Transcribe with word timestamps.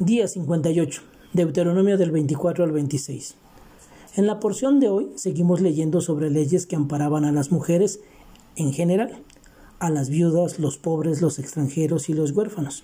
Día 0.00 0.26
58. 0.26 1.02
Deuteronomio 1.34 1.98
del 1.98 2.10
24 2.10 2.64
al 2.64 2.72
26. 2.72 3.34
En 4.16 4.26
la 4.26 4.40
porción 4.40 4.80
de 4.80 4.88
hoy 4.88 5.10
seguimos 5.16 5.60
leyendo 5.60 6.00
sobre 6.00 6.30
leyes 6.30 6.64
que 6.64 6.74
amparaban 6.74 7.26
a 7.26 7.32
las 7.32 7.52
mujeres 7.52 8.00
en 8.56 8.72
general, 8.72 9.22
a 9.78 9.90
las 9.90 10.08
viudas, 10.08 10.58
los 10.58 10.78
pobres, 10.78 11.20
los 11.20 11.38
extranjeros 11.38 12.08
y 12.08 12.14
los 12.14 12.30
huérfanos. 12.30 12.82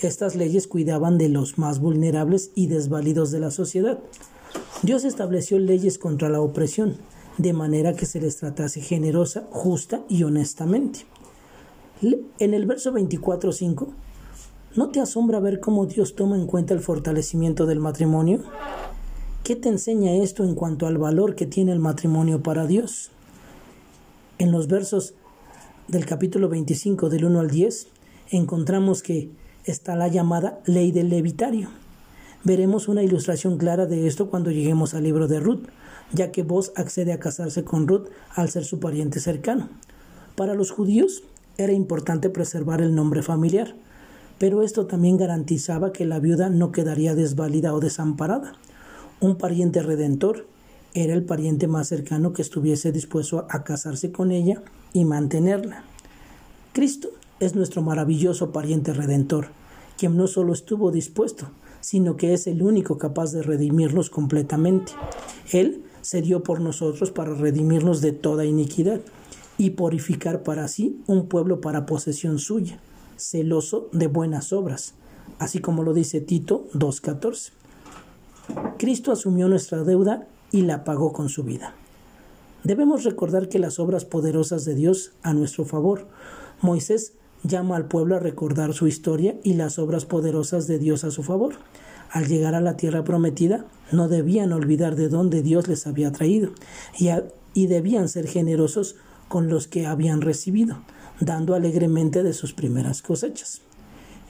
Estas 0.00 0.36
leyes 0.36 0.66
cuidaban 0.66 1.18
de 1.18 1.28
los 1.28 1.58
más 1.58 1.80
vulnerables 1.80 2.50
y 2.54 2.68
desvalidos 2.68 3.30
de 3.30 3.40
la 3.40 3.50
sociedad. 3.50 3.98
Dios 4.82 5.04
estableció 5.04 5.58
leyes 5.58 5.98
contra 5.98 6.30
la 6.30 6.40
opresión, 6.40 6.96
de 7.36 7.52
manera 7.52 7.92
que 7.92 8.06
se 8.06 8.22
les 8.22 8.38
tratase 8.38 8.80
generosa, 8.80 9.46
justa 9.50 10.02
y 10.08 10.22
honestamente. 10.22 11.00
En 12.00 12.54
el 12.54 12.64
verso 12.64 12.90
24.5 12.94 13.88
¿No 14.76 14.88
te 14.88 14.98
asombra 14.98 15.38
ver 15.38 15.60
cómo 15.60 15.86
Dios 15.86 16.16
toma 16.16 16.34
en 16.34 16.48
cuenta 16.48 16.74
el 16.74 16.80
fortalecimiento 16.80 17.64
del 17.64 17.78
matrimonio? 17.78 18.42
¿Qué 19.44 19.54
te 19.54 19.68
enseña 19.68 20.14
esto 20.14 20.42
en 20.42 20.56
cuanto 20.56 20.88
al 20.88 20.98
valor 20.98 21.36
que 21.36 21.46
tiene 21.46 21.70
el 21.70 21.78
matrimonio 21.78 22.42
para 22.42 22.66
Dios? 22.66 23.12
En 24.38 24.50
los 24.50 24.66
versos 24.66 25.14
del 25.86 26.06
capítulo 26.06 26.48
25 26.48 27.08
del 27.08 27.24
1 27.24 27.38
al 27.38 27.50
10 27.50 27.86
encontramos 28.30 29.04
que 29.04 29.30
está 29.64 29.94
la 29.94 30.08
llamada 30.08 30.60
ley 30.66 30.90
del 30.90 31.08
levitario. 31.08 31.68
Veremos 32.42 32.88
una 32.88 33.04
ilustración 33.04 33.58
clara 33.58 33.86
de 33.86 34.08
esto 34.08 34.28
cuando 34.28 34.50
lleguemos 34.50 34.92
al 34.94 35.04
libro 35.04 35.28
de 35.28 35.38
Ruth, 35.38 35.68
ya 36.12 36.32
que 36.32 36.42
vos 36.42 36.72
accede 36.74 37.12
a 37.12 37.20
casarse 37.20 37.62
con 37.62 37.86
Ruth 37.86 38.08
al 38.34 38.50
ser 38.50 38.64
su 38.64 38.80
pariente 38.80 39.20
cercano. 39.20 39.68
Para 40.34 40.54
los 40.54 40.72
judíos 40.72 41.22
era 41.58 41.72
importante 41.72 42.28
preservar 42.28 42.80
el 42.80 42.96
nombre 42.96 43.22
familiar, 43.22 43.76
pero 44.44 44.62
esto 44.62 44.84
también 44.84 45.16
garantizaba 45.16 45.90
que 45.90 46.04
la 46.04 46.20
viuda 46.20 46.50
no 46.50 46.70
quedaría 46.70 47.14
desvalida 47.14 47.72
o 47.72 47.80
desamparada. 47.80 48.52
Un 49.18 49.38
pariente 49.38 49.82
redentor 49.82 50.46
era 50.92 51.14
el 51.14 51.24
pariente 51.24 51.66
más 51.66 51.88
cercano 51.88 52.34
que 52.34 52.42
estuviese 52.42 52.92
dispuesto 52.92 53.46
a 53.48 53.64
casarse 53.64 54.12
con 54.12 54.32
ella 54.32 54.60
y 54.92 55.06
mantenerla. 55.06 55.84
Cristo 56.74 57.08
es 57.40 57.54
nuestro 57.54 57.80
maravilloso 57.80 58.52
pariente 58.52 58.92
redentor, 58.92 59.46
quien 59.96 60.14
no 60.14 60.26
solo 60.26 60.52
estuvo 60.52 60.90
dispuesto, 60.90 61.48
sino 61.80 62.18
que 62.18 62.34
es 62.34 62.46
el 62.46 62.60
único 62.60 62.98
capaz 62.98 63.32
de 63.32 63.42
redimirnos 63.42 64.10
completamente. 64.10 64.92
Él 65.52 65.84
se 66.02 66.20
dio 66.20 66.42
por 66.42 66.60
nosotros 66.60 67.10
para 67.10 67.32
redimirnos 67.32 68.02
de 68.02 68.12
toda 68.12 68.44
iniquidad 68.44 69.00
y 69.56 69.70
purificar 69.70 70.42
para 70.42 70.68
sí 70.68 71.00
un 71.06 71.28
pueblo 71.28 71.62
para 71.62 71.86
posesión 71.86 72.38
suya 72.38 72.78
celoso 73.16 73.88
de 73.92 74.06
buenas 74.06 74.52
obras, 74.52 74.94
así 75.38 75.60
como 75.60 75.82
lo 75.82 75.94
dice 75.94 76.20
Tito 76.20 76.66
2.14. 76.74 77.52
Cristo 78.78 79.12
asumió 79.12 79.48
nuestra 79.48 79.84
deuda 79.84 80.26
y 80.50 80.62
la 80.62 80.84
pagó 80.84 81.12
con 81.12 81.28
su 81.28 81.42
vida. 81.42 81.74
Debemos 82.62 83.04
recordar 83.04 83.48
que 83.48 83.58
las 83.58 83.78
obras 83.78 84.04
poderosas 84.04 84.64
de 84.64 84.74
Dios 84.74 85.12
a 85.22 85.34
nuestro 85.34 85.64
favor. 85.64 86.06
Moisés 86.62 87.12
llama 87.42 87.76
al 87.76 87.86
pueblo 87.86 88.16
a 88.16 88.20
recordar 88.20 88.72
su 88.72 88.86
historia 88.86 89.36
y 89.42 89.54
las 89.54 89.78
obras 89.78 90.06
poderosas 90.06 90.66
de 90.66 90.78
Dios 90.78 91.04
a 91.04 91.10
su 91.10 91.22
favor. 91.22 91.54
Al 92.10 92.26
llegar 92.26 92.54
a 92.54 92.60
la 92.60 92.76
tierra 92.76 93.04
prometida, 93.04 93.66
no 93.92 94.08
debían 94.08 94.52
olvidar 94.52 94.96
de 94.96 95.08
dónde 95.08 95.42
Dios 95.42 95.68
les 95.68 95.86
había 95.86 96.12
traído 96.12 96.52
y, 96.98 97.10
y 97.52 97.66
debían 97.66 98.08
ser 98.08 98.26
generosos 98.26 98.96
con 99.28 99.48
los 99.48 99.68
que 99.68 99.86
habían 99.86 100.20
recibido, 100.20 100.78
dando 101.20 101.54
alegremente 101.54 102.22
de 102.22 102.32
sus 102.32 102.52
primeras 102.52 103.02
cosechas. 103.02 103.60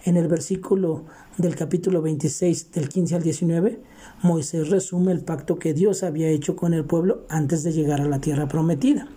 En 0.05 0.17
el 0.17 0.29
versículo 0.29 1.05
del 1.39 1.57
capítulo 1.57 2.03
26 2.03 2.73
del 2.73 2.89
15 2.89 3.15
al 3.15 3.23
19, 3.23 3.81
Moisés 4.23 4.69
resume 4.69 5.13
el 5.13 5.21
pacto 5.21 5.59
que 5.59 5.73
Dios 5.73 6.03
había 6.03 6.29
hecho 6.29 6.57
con 6.57 6.75
el 6.75 6.85
pueblo 6.85 7.25
antes 7.29 7.63
de 7.63 7.73
llegar 7.73 8.01
a 8.01 8.09
la 8.09 8.21
tierra 8.21 8.47
prometida. 8.47 9.09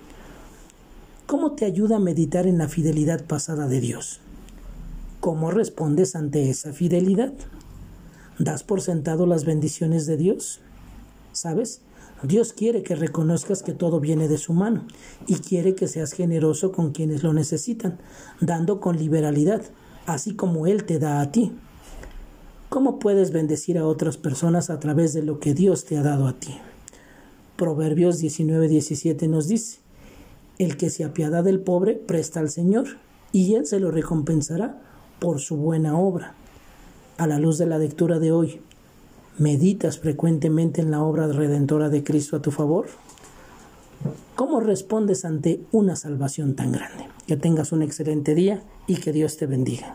¿Cómo 1.26 1.54
te 1.54 1.66
ayuda 1.66 1.98
a 1.98 2.00
meditar 2.00 2.48
en 2.48 2.58
la 2.58 2.70
fidelidad 2.70 3.26
pasada 3.26 3.68
de 3.68 3.82
Dios? 3.82 4.22
¿Cómo 5.20 5.52
respondes 5.52 6.16
ante 6.16 6.50
esa 6.50 6.72
fidelidad? 6.72 7.34
¿Das 8.40 8.64
por 8.64 8.82
sentado 8.82 9.26
las 9.26 9.44
bendiciones 9.44 10.06
de 10.06 10.16
Dios? 10.16 10.62
¿Sabes? 11.34 11.82
Dios 12.24 12.54
quiere 12.54 12.82
que 12.82 12.96
reconozcas 12.96 13.62
que 13.62 13.74
todo 13.74 14.00
viene 14.00 14.28
de 14.28 14.38
su 14.38 14.54
mano 14.54 14.86
y 15.28 15.36
quiere 15.36 15.76
que 15.76 15.88
seas 15.88 16.14
generoso 16.14 16.72
con 16.72 16.92
quienes 16.92 17.24
lo 17.24 17.34
necesitan, 17.34 18.00
dando 18.42 18.80
con 18.80 18.98
liberalidad, 18.98 19.62
así 20.08 20.36
como 20.36 20.66
Él 20.66 20.86
te 20.86 20.98
da 20.98 21.22
a 21.22 21.32
ti. 21.32 21.54
¿Cómo 22.70 23.00
puedes 23.00 23.32
bendecir 23.32 23.78
a 23.78 23.86
otras 23.86 24.18
personas 24.18 24.70
a 24.70 24.80
través 24.80 25.14
de 25.14 25.22
lo 25.22 25.40
que 25.40 25.54
Dios 25.54 25.86
te 25.86 25.98
ha 25.98 26.04
dado 26.04 26.28
a 26.28 26.34
ti? 26.34 26.58
Proverbios 27.56 28.20
19:17 28.20 29.28
nos 29.28 29.48
dice, 29.48 29.80
El 30.58 30.76
que 30.76 30.90
se 30.90 31.04
apiada 31.04 31.44
del 31.44 31.60
pobre 31.60 31.94
presta 31.94 32.40
al 32.40 32.50
Señor, 32.50 32.88
y 33.32 33.56
Él 33.56 33.66
se 33.66 33.80
lo 33.80 33.92
recompensará 33.92 34.82
por 35.20 35.40
su 35.40 35.56
buena 35.56 35.98
obra. 35.98 36.34
A 37.18 37.28
la 37.28 37.40
luz 37.40 37.58
de 37.58 37.66
la 37.66 37.78
lectura 37.78 38.20
de 38.20 38.32
hoy, 38.32 38.62
¿Meditas 39.38 40.00
frecuentemente 40.00 40.82
en 40.82 40.90
la 40.90 41.04
obra 41.04 41.28
redentora 41.28 41.90
de 41.90 42.04
Cristo 42.04 42.38
a 42.38 42.42
tu 42.42 42.50
favor? 42.50 42.88
¿Cómo 44.36 44.60
respondes 44.60 45.26
ante 45.26 45.62
una 45.72 45.96
salvación 45.96 46.56
tan 46.56 46.72
grande? 46.72 47.06
Que 47.28 47.38
tengas 47.38 47.72
un 47.72 47.84
excelente 47.84 48.34
día 48.34 48.64
y 48.88 48.96
que 48.96 49.12
Dios 49.12 49.38
te 49.38 49.46
bendiga. 49.46 49.94